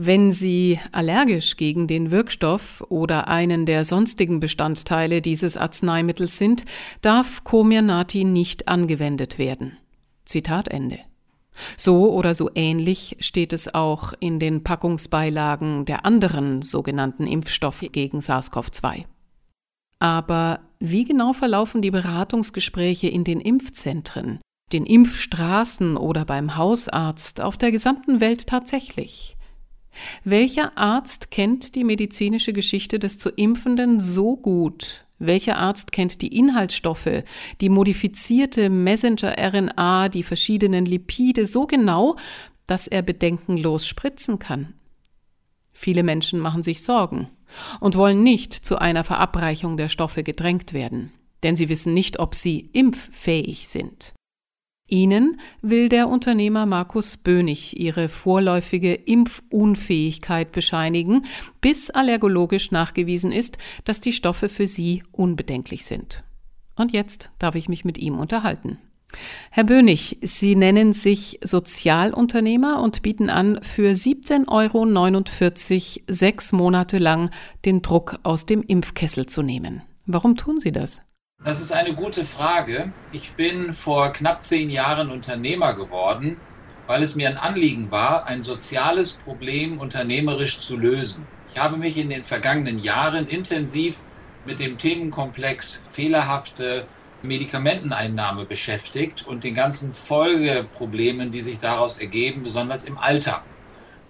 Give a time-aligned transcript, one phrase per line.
[0.00, 6.64] Wenn Sie allergisch gegen den Wirkstoff oder einen der sonstigen Bestandteile dieses Arzneimittels sind,
[7.02, 9.76] darf Comirnaty nicht angewendet werden.
[10.24, 11.00] Zitat Ende.
[11.76, 18.20] So oder so ähnlich steht es auch in den Packungsbeilagen der anderen sogenannten Impfstoffe gegen
[18.20, 19.02] SARS-CoV-2.
[19.98, 24.38] Aber wie genau verlaufen die Beratungsgespräche in den Impfzentren,
[24.70, 29.34] den Impfstraßen oder beim Hausarzt auf der gesamten Welt tatsächlich?
[30.24, 35.06] Welcher Arzt kennt die medizinische Geschichte des zu Impfenden so gut?
[35.18, 37.24] Welcher Arzt kennt die Inhaltsstoffe,
[37.60, 42.16] die modifizierte Messenger-RNA, die verschiedenen Lipide so genau,
[42.66, 44.74] dass er bedenkenlos spritzen kann?
[45.72, 47.28] Viele Menschen machen sich Sorgen
[47.80, 51.12] und wollen nicht zu einer Verabreichung der Stoffe gedrängt werden,
[51.42, 54.12] denn sie wissen nicht, ob sie impffähig sind.
[54.88, 61.26] Ihnen will der Unternehmer Markus Bönig ihre vorläufige Impfunfähigkeit bescheinigen,
[61.60, 66.24] bis allergologisch nachgewiesen ist, dass die Stoffe für Sie unbedenklich sind.
[66.74, 68.78] Und jetzt darf ich mich mit ihm unterhalten.
[69.50, 77.30] Herr Bönig, Sie nennen sich Sozialunternehmer und bieten an, für 17,49 Euro sechs Monate lang
[77.64, 79.82] den Druck aus dem Impfkessel zu nehmen.
[80.06, 81.02] Warum tun Sie das?
[81.44, 82.92] Das ist eine gute Frage.
[83.10, 86.36] Ich bin vor knapp zehn Jahren Unternehmer geworden,
[86.86, 91.26] weil es mir ein Anliegen war, ein soziales Problem unternehmerisch zu lösen.
[91.54, 94.00] Ich habe mich in den vergangenen Jahren intensiv
[94.44, 96.86] mit dem Themenkomplex fehlerhafte
[97.22, 103.42] Medikamenteneinnahme beschäftigt und den ganzen Folgeproblemen, die sich daraus ergeben, besonders im Alter.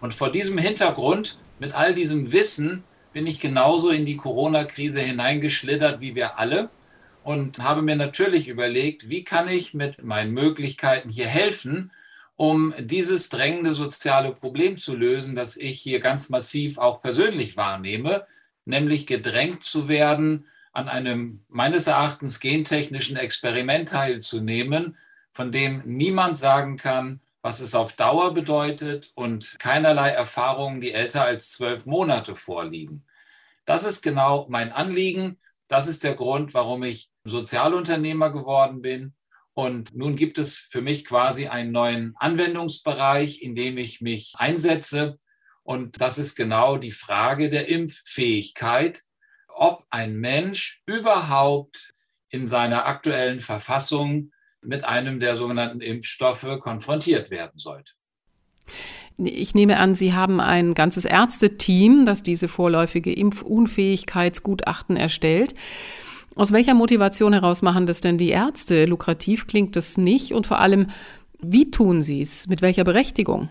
[0.00, 2.82] Und vor diesem Hintergrund, mit all diesem Wissen,
[3.12, 6.68] bin ich genauso in die Corona-Krise hineingeschlittert wie wir alle
[7.28, 11.92] und habe mir natürlich überlegt, wie kann ich mit meinen Möglichkeiten hier helfen,
[12.36, 18.26] um dieses drängende soziale Problem zu lösen, das ich hier ganz massiv auch persönlich wahrnehme,
[18.64, 24.96] nämlich gedrängt zu werden, an einem meines Erachtens gentechnischen Experiment teilzunehmen,
[25.30, 31.24] von dem niemand sagen kann, was es auf Dauer bedeutet und keinerlei Erfahrungen, die älter
[31.24, 33.04] als zwölf Monate vorliegen.
[33.66, 35.36] Das ist genau mein Anliegen.
[35.68, 39.14] Das ist der Grund, warum ich Sozialunternehmer geworden bin.
[39.52, 45.18] Und nun gibt es für mich quasi einen neuen Anwendungsbereich, in dem ich mich einsetze.
[45.62, 49.02] Und das ist genau die Frage der Impffähigkeit,
[49.48, 51.92] ob ein Mensch überhaupt
[52.30, 57.92] in seiner aktuellen Verfassung mit einem der sogenannten Impfstoffe konfrontiert werden sollte.
[59.18, 65.54] Ich nehme an, Sie haben ein ganzes Ärzteteam, das diese vorläufige Impfunfähigkeitsgutachten erstellt.
[66.36, 68.84] Aus welcher Motivation heraus machen das denn die Ärzte?
[68.84, 70.86] Lukrativ klingt das nicht und vor allem,
[71.40, 72.46] wie tun sie es?
[72.46, 73.48] Mit welcher Berechtigung?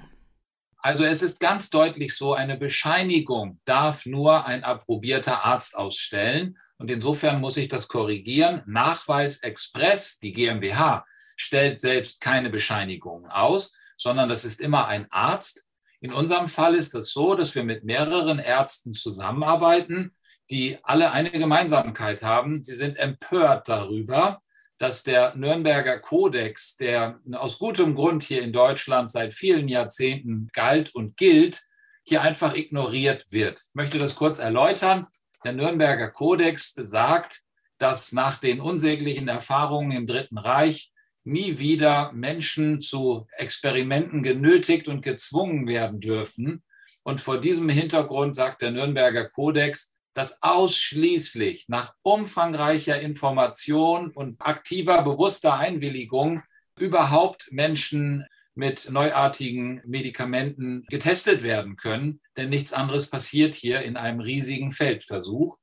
[0.77, 6.57] Also es ist ganz deutlich so, eine Bescheinigung darf nur ein approbierter Arzt ausstellen.
[6.77, 8.61] Und insofern muss ich das korrigieren.
[8.67, 15.67] Nachweis Express, die GmbH, stellt selbst keine Bescheinigung aus, sondern das ist immer ein Arzt.
[15.99, 20.15] In unserem Fall ist es das so, dass wir mit mehreren Ärzten zusammenarbeiten
[20.49, 22.63] die alle eine Gemeinsamkeit haben.
[22.63, 24.39] Sie sind empört darüber,
[24.77, 30.93] dass der Nürnberger Kodex, der aus gutem Grund hier in Deutschland seit vielen Jahrzehnten galt
[30.93, 31.63] und gilt,
[32.03, 33.59] hier einfach ignoriert wird.
[33.67, 35.07] Ich möchte das kurz erläutern.
[35.43, 37.41] Der Nürnberger Kodex besagt,
[37.79, 40.91] dass nach den unsäglichen Erfahrungen im Dritten Reich
[41.27, 46.63] nie wieder Menschen zu Experimenten genötigt und gezwungen werden dürfen.
[47.03, 55.03] Und vor diesem Hintergrund sagt der Nürnberger Kodex, dass ausschließlich nach umfangreicher Information und aktiver,
[55.03, 56.41] bewusster Einwilligung
[56.79, 58.25] überhaupt Menschen
[58.55, 65.59] mit neuartigen Medikamenten getestet werden können, denn nichts anderes passiert hier in einem riesigen Feldversuch.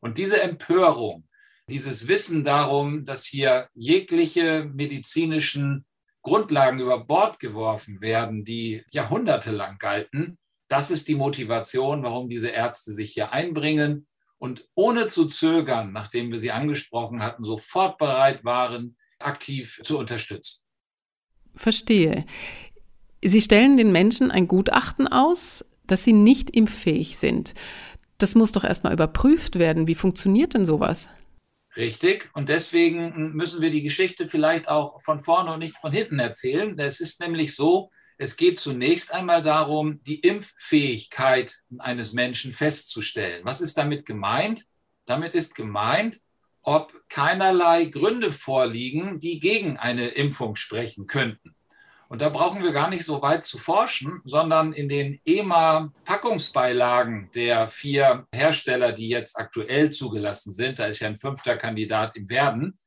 [0.00, 1.26] Und diese Empörung,
[1.68, 5.86] dieses Wissen darum, dass hier jegliche medizinischen
[6.22, 10.38] Grundlagen über Bord geworfen werden, die jahrhundertelang galten,
[10.68, 14.06] das ist die Motivation, warum diese Ärzte sich hier einbringen
[14.38, 20.64] und ohne zu zögern, nachdem wir sie angesprochen hatten, sofort bereit waren, aktiv zu unterstützen.
[21.54, 22.24] Verstehe.
[23.22, 27.54] Sie stellen den Menschen ein Gutachten aus, dass sie nicht impffähig sind.
[28.18, 29.86] Das muss doch erstmal überprüft werden.
[29.86, 31.08] Wie funktioniert denn sowas?
[31.76, 32.30] Richtig.
[32.34, 36.78] Und deswegen müssen wir die Geschichte vielleicht auch von vorne und nicht von hinten erzählen.
[36.78, 43.44] Es ist nämlich so, es geht zunächst einmal darum, die Impffähigkeit eines Menschen festzustellen.
[43.44, 44.62] Was ist damit gemeint?
[45.04, 46.20] Damit ist gemeint,
[46.62, 51.56] ob keinerlei Gründe vorliegen, die gegen eine Impfung sprechen könnten.
[52.08, 57.68] Und da brauchen wir gar nicht so weit zu forschen, sondern in den EMA-Packungsbeilagen der
[57.68, 62.78] vier Hersteller, die jetzt aktuell zugelassen sind, da ist ja ein fünfter Kandidat im Werden,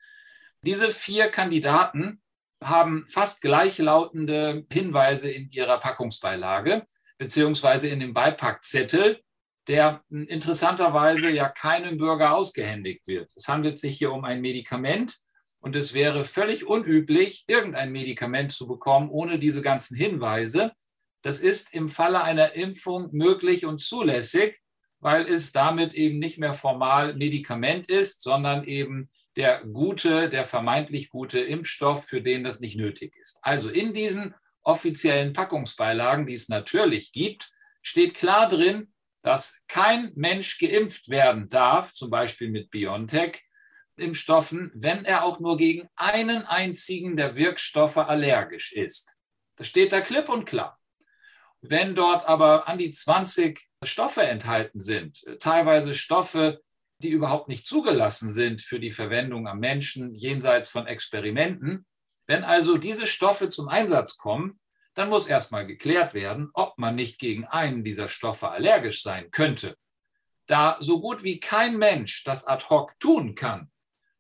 [0.64, 2.22] diese vier Kandidaten
[2.62, 6.84] haben fast gleichlautende Hinweise in ihrer Packungsbeilage,
[7.18, 9.22] beziehungsweise in dem Beipackzettel,
[9.68, 13.32] der interessanterweise ja keinem Bürger ausgehändigt wird.
[13.36, 15.18] Es handelt sich hier um ein Medikament
[15.60, 20.72] und es wäre völlig unüblich, irgendein Medikament zu bekommen ohne diese ganzen Hinweise.
[21.22, 24.60] Das ist im Falle einer Impfung möglich und zulässig,
[25.00, 31.10] weil es damit eben nicht mehr formal Medikament ist, sondern eben der gute, der vermeintlich
[31.10, 33.40] gute Impfstoff, für den das nicht nötig ist.
[33.42, 34.34] Also in diesen
[34.64, 37.52] offiziellen Packungsbeilagen, die es natürlich gibt,
[37.82, 43.47] steht klar drin, dass kein Mensch geimpft werden darf, zum Beispiel mit BioNTech,
[43.98, 49.18] Impfstoffen, wenn er auch nur gegen einen einzigen der Wirkstoffe allergisch ist.
[49.56, 50.80] Das steht da klipp und klar.
[51.62, 56.62] Wenn dort aber an die 20 Stoffe enthalten sind, teilweise Stoffe,
[57.00, 61.86] die überhaupt nicht zugelassen sind für die Verwendung am Menschen jenseits von Experimenten.
[62.26, 64.60] Wenn also diese Stoffe zum Einsatz kommen,
[64.94, 69.76] dann muss erstmal geklärt werden, ob man nicht gegen einen dieser Stoffe allergisch sein könnte.
[70.48, 73.70] Da so gut wie kein Mensch das ad hoc tun kann,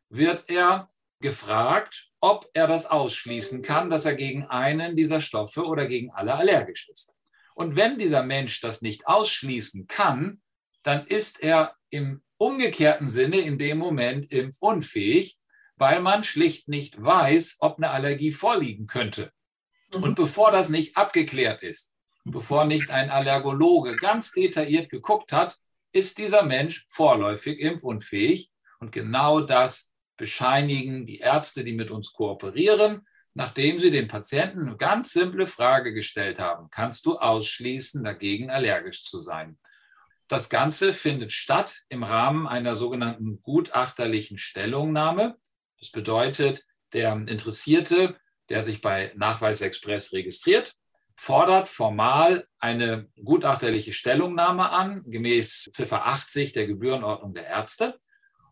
[0.10, 0.88] wird er
[1.20, 6.36] gefragt, ob er das ausschließen kann, dass er gegen einen dieser Stoffe oder gegen alle
[6.36, 7.16] allergisch ist.
[7.56, 10.42] Und wenn dieser Mensch das nicht ausschließen kann,
[10.84, 15.40] dann ist er im umgekehrten Sinne in dem Moment impfunfähig,
[15.76, 19.32] weil man schlicht nicht weiß, ob eine Allergie vorliegen könnte.
[19.94, 20.04] Mhm.
[20.04, 21.94] Und bevor das nicht abgeklärt ist,
[22.26, 25.58] bevor nicht ein Allergologe ganz detailliert geguckt hat,
[25.92, 28.52] ist dieser Mensch vorläufig impfunfähig.
[28.80, 34.78] Und genau das bescheinigen die Ärzte, die mit uns kooperieren, nachdem sie den Patienten eine
[34.78, 36.70] ganz simple Frage gestellt haben.
[36.72, 39.60] Kannst du ausschließen, dagegen allergisch zu sein?
[40.28, 45.38] Das Ganze findet statt im Rahmen einer sogenannten gutachterlichen Stellungnahme.
[45.80, 48.18] Das bedeutet, der Interessierte,
[48.50, 50.76] der sich bei Nachweisexpress registriert,
[51.16, 58.00] fordert formal eine gutachterliche Stellungnahme an, gemäß Ziffer 80 der Gebührenordnung der Ärzte.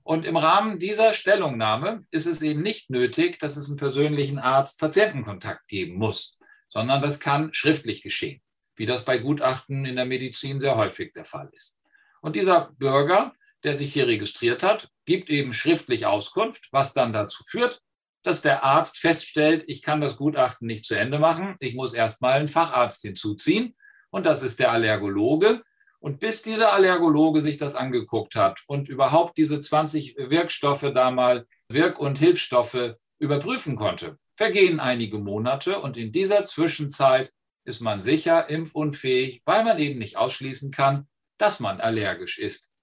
[0.06, 5.68] Und im Rahmen dieser Stellungnahme ist es eben nicht nötig, dass es einen persönlichen Arzt-Patientenkontakt
[5.68, 6.38] geben muss,
[6.70, 8.42] sondern das kann schriftlich geschehen
[8.76, 11.78] wie das bei Gutachten in der Medizin sehr häufig der Fall ist.
[12.22, 17.44] Und dieser Bürger, der sich hier registriert hat, gibt eben schriftlich Auskunft, was dann dazu
[17.44, 17.82] führt,
[18.24, 22.40] dass der Arzt feststellt, ich kann das Gutachten nicht zu Ende machen, ich muss erstmal
[22.40, 23.76] einen Facharzt hinzuziehen
[24.10, 25.62] und das ist der Allergologe.
[26.06, 31.48] Und bis dieser Allergologe sich das angeguckt hat und überhaupt diese 20 Wirkstoffe da mal
[31.68, 38.52] Wirk- und Hilfsstoffe überprüfen konnte, vergehen einige Monate und in dieser Zwischenzeit ist man sicher
[38.52, 41.08] impfunfähig, weil man eben nicht ausschließen kann,
[41.40, 42.75] dass man allergisch ist.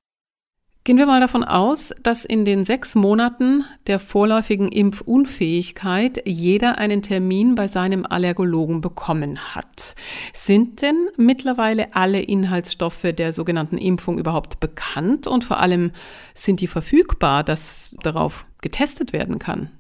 [0.85, 7.03] Gehen wir mal davon aus, dass in den sechs Monaten der vorläufigen Impfunfähigkeit jeder einen
[7.03, 9.95] Termin bei seinem Allergologen bekommen hat.
[10.35, 15.93] Sind denn mittlerweile alle Inhaltsstoffe der sogenannten Impfung überhaupt bekannt und vor allem
[16.35, 19.71] sind die verfügbar, dass darauf getestet werden kann?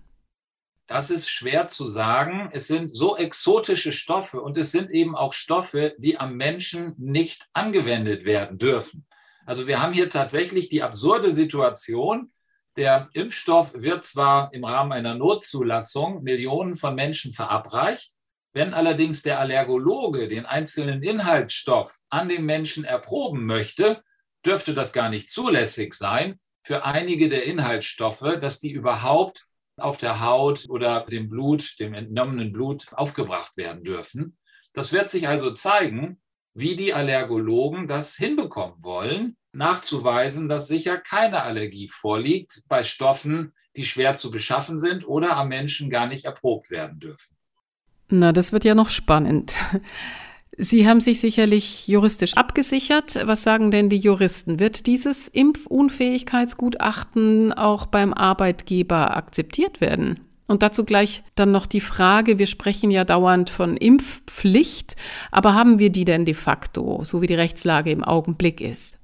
[0.86, 2.48] Das ist schwer zu sagen.
[2.52, 7.48] Es sind so exotische Stoffe und es sind eben auch Stoffe, die am Menschen nicht
[7.54, 9.04] angewendet werden dürfen.
[9.44, 12.32] Also wir haben hier tatsächlich die absurde Situation,
[12.76, 18.12] der Impfstoff wird zwar im Rahmen einer Notzulassung Millionen von Menschen verabreicht,
[18.54, 24.02] wenn allerdings der Allergologe den einzelnen Inhaltsstoff an dem Menschen erproben möchte,
[24.44, 29.46] dürfte das gar nicht zulässig sein für einige der Inhaltsstoffe, dass die überhaupt
[29.78, 34.38] auf der Haut oder dem Blut, dem entnommenen Blut aufgebracht werden dürfen.
[34.72, 36.21] Das wird sich also zeigen,
[36.54, 43.84] wie die Allergologen das hinbekommen wollen, nachzuweisen, dass sicher keine Allergie vorliegt bei Stoffen, die
[43.84, 47.36] schwer zu beschaffen sind oder am Menschen gar nicht erprobt werden dürfen.
[48.08, 49.54] Na, das wird ja noch spannend.
[50.58, 53.26] Sie haben sich sicherlich juristisch abgesichert.
[53.26, 54.60] Was sagen denn die Juristen?
[54.60, 60.20] Wird dieses Impfunfähigkeitsgutachten auch beim Arbeitgeber akzeptiert werden?
[60.52, 64.96] Und dazu gleich dann noch die Frage, wir sprechen ja dauernd von Impfpflicht,
[65.30, 68.98] aber haben wir die denn de facto, so wie die Rechtslage im Augenblick ist?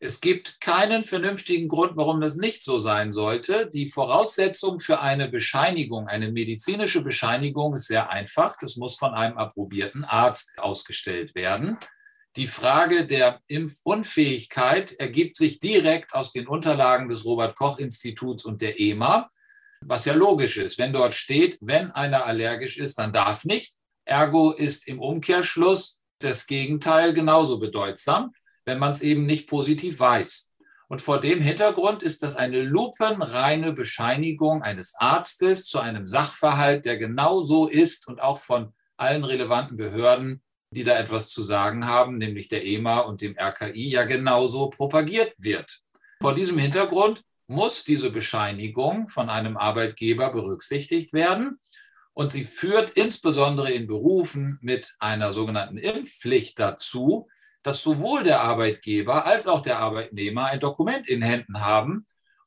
[0.00, 3.68] Es gibt keinen vernünftigen Grund, warum das nicht so sein sollte.
[3.68, 8.56] Die Voraussetzung für eine Bescheinigung, eine medizinische Bescheinigung ist sehr einfach.
[8.58, 11.76] Das muss von einem approbierten Arzt ausgestellt werden.
[12.36, 18.62] Die Frage der Impfunfähigkeit ergibt sich direkt aus den Unterlagen des Robert Koch Instituts und
[18.62, 19.28] der EMA,
[19.86, 20.78] was ja logisch ist.
[20.78, 23.74] Wenn dort steht, wenn einer allergisch ist, dann darf nicht.
[24.04, 28.32] Ergo ist im Umkehrschluss das Gegenteil genauso bedeutsam
[28.64, 30.52] wenn man es eben nicht positiv weiß.
[30.88, 36.98] Und vor dem Hintergrund ist das eine lupenreine Bescheinigung eines Arztes zu einem Sachverhalt, der
[36.98, 42.18] genau so ist und auch von allen relevanten Behörden, die da etwas zu sagen haben,
[42.18, 45.80] nämlich der EMA und dem RKI, ja genauso propagiert wird.
[46.20, 47.22] Vor diesem Hintergrund
[47.52, 51.60] muss diese Bescheinigung von einem Arbeitgeber berücksichtigt werden.
[52.14, 57.28] Und sie führt insbesondere in Berufen mit einer sogenannten Impfpflicht dazu,
[57.62, 62.04] dass sowohl der Arbeitgeber als auch der Arbeitnehmer ein Dokument in Händen haben,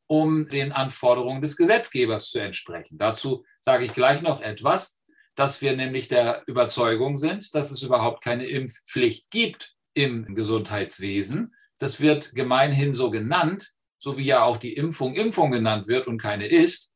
[0.07, 2.97] um den Anforderungen des Gesetzgebers zu entsprechen.
[2.97, 5.01] Dazu sage ich gleich noch etwas,
[5.35, 11.55] dass wir nämlich der Überzeugung sind, dass es überhaupt keine Impfpflicht gibt im Gesundheitswesen.
[11.79, 13.74] Das wird gemeinhin so genannt,
[14.05, 16.93] so wie ja auch die Impfung Impfung genannt wird und keine ist.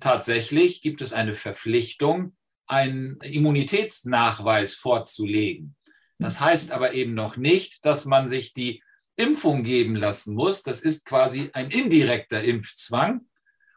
[0.00, 2.36] Tatsächlich gibt es eine Verpflichtung,
[2.66, 5.76] einen Immunitätsnachweis vorzulegen.
[6.18, 8.82] Das heißt aber eben noch nicht, dass man sich die
[9.14, 10.64] Impfung geben lassen muss.
[10.64, 13.28] Das ist quasi ein indirekter Impfzwang.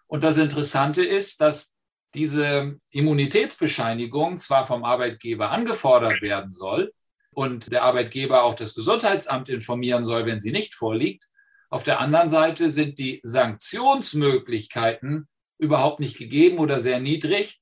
[0.07, 1.75] Und das Interessante ist, dass
[2.15, 6.91] diese Immunitätsbescheinigung zwar vom Arbeitgeber angefordert werden soll
[7.29, 11.27] und der Arbeitgeber auch das Gesundheitsamt informieren soll, wenn sie nicht vorliegt.
[11.71, 17.61] Auf der anderen Seite sind die Sanktionsmöglichkeiten überhaupt nicht gegeben oder sehr niedrig.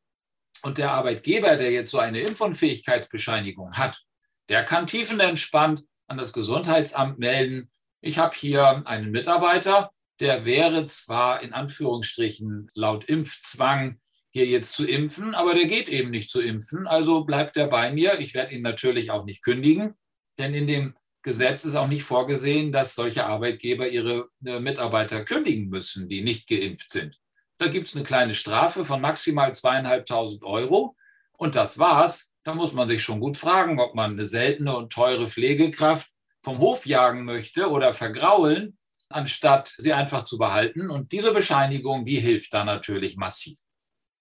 [0.64, 4.04] Und der Arbeitgeber, der jetzt so eine Impfunfähigkeitsbescheinigung hat,
[4.50, 11.44] der kann tiefenentspannt an das Gesundheitsamt melden, ich habe hier einen Mitarbeiter, der wäre zwar
[11.44, 14.00] in Anführungsstrichen laut Impfzwang
[14.32, 17.92] hier jetzt zu impfen, aber der geht eben nicht zu impfen, also bleibt er bei
[17.92, 18.20] mir.
[18.20, 19.96] Ich werde ihn natürlich auch nicht kündigen,
[20.38, 20.96] denn in dem
[21.30, 26.50] Gesetz ist auch nicht vorgesehen, dass solche Arbeitgeber ihre äh, Mitarbeiter kündigen müssen, die nicht
[26.50, 27.20] geimpft sind.
[27.60, 30.96] Da gibt es eine kleine Strafe von maximal zweieinhalbtausend Euro
[31.38, 32.34] und das war's.
[32.44, 36.10] Da muss man sich schon gut fragen, ob man eine seltene und teure Pflegekraft
[36.42, 40.90] vom Hof jagen möchte oder vergraulen, anstatt sie einfach zu behalten.
[40.90, 43.60] Und diese Bescheinigung, die hilft da natürlich massiv.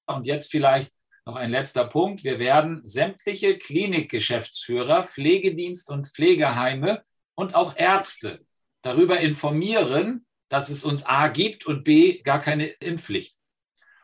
[0.04, 0.92] Und jetzt vielleicht
[1.28, 2.24] noch ein letzter Punkt.
[2.24, 7.02] Wir werden sämtliche Klinikgeschäftsführer, Pflegedienst und Pflegeheime
[7.34, 8.40] und auch Ärzte
[8.80, 13.34] darüber informieren, dass es uns A gibt und B gar keine Impfpflicht.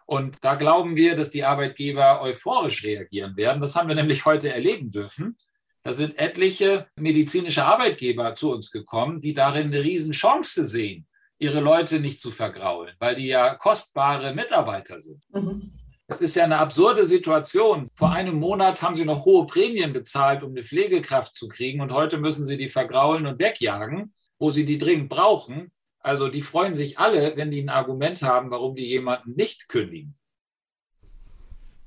[0.04, 3.62] Und da glauben wir, dass die Arbeitgeber euphorisch reagieren werden.
[3.62, 5.38] Das haben wir nämlich heute erleben dürfen.
[5.83, 11.07] Da sind etliche medizinische Arbeitgeber zu uns gekommen, die darin eine Riesenchance sehen,
[11.38, 15.23] ihre Leute nicht zu vergraulen, weil die ja kostbare Mitarbeiter sind.
[15.33, 15.73] Mhm.
[16.07, 17.87] Das ist ja eine absurde Situation.
[17.97, 21.93] Vor einem Monat haben sie noch hohe Prämien bezahlt, um eine Pflegekraft zu kriegen und
[21.93, 25.73] heute müssen sie die vergraulen und wegjagen, wo sie die dringend brauchen.
[26.01, 30.19] Also die freuen sich alle, wenn die ein Argument haben, warum die jemanden nicht kündigen.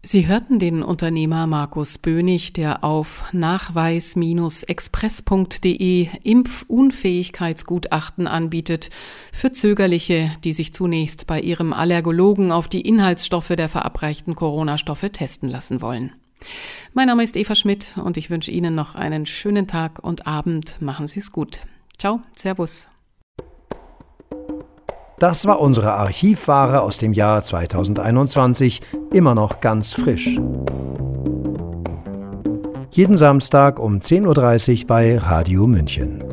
[0.04, 8.90] Sie hörten den Unternehmer Markus Bönig, der auf nachweis-express.de Impfunfähigkeitsgutachten anbietet
[9.34, 15.50] für Zögerliche, die sich zunächst bei ihrem Allergologen auf die Inhaltsstoffe der verabreichten Corona-Stoffe testen
[15.50, 16.14] lassen wollen.
[16.94, 20.82] Mein Name ist Eva Schmidt und ich wünsche Ihnen noch einen schönen Tag und Abend.
[20.82, 21.60] Machen Sie es gut.
[21.98, 22.88] Ciao, Servus.
[25.20, 28.82] Das war unsere Archivware aus dem Jahr 2021,
[29.12, 30.40] immer noch ganz frisch.
[32.92, 36.27] Jeden Samstag um 10.30 Uhr bei Radio München.